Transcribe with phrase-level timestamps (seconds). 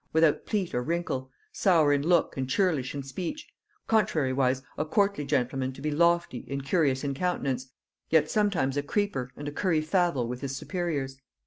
[0.13, 3.47] without plait or wrinkle, sour in look and churlish in speech;
[3.87, 7.67] contrariwise a courtly gentleman to be lofty and curious in countenance,
[8.09, 11.17] yet sometimes a creeper and a curry favell with his superiors."